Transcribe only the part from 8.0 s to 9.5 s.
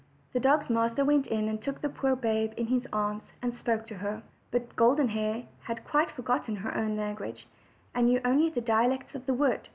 knew only the dialects of the